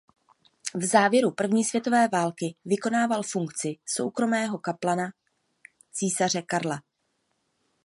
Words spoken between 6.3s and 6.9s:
Karla.